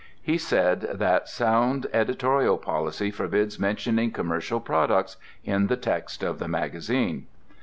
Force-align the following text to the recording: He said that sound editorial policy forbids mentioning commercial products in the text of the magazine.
He 0.19 0.39
said 0.39 0.87
that 0.95 1.29
sound 1.29 1.85
editorial 1.93 2.57
policy 2.57 3.11
forbids 3.11 3.59
mentioning 3.59 4.09
commercial 4.09 4.59
products 4.59 5.15
in 5.45 5.67
the 5.67 5.77
text 5.77 6.23
of 6.23 6.39
the 6.39 6.47
magazine. 6.47 7.27